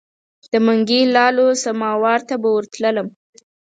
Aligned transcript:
د 0.51 0.53
منګي 0.65 1.01
لالو 1.15 1.47
سماوار 1.63 2.19
ته 2.27 2.35
به 2.41 2.49
ورتللم. 2.55 3.07